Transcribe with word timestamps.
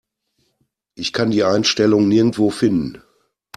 Ich 0.95 1.13
kann 1.13 1.29
die 1.29 1.43
Einstellung 1.43 2.07
nirgendwo 2.07 2.49
finden. 2.49 3.03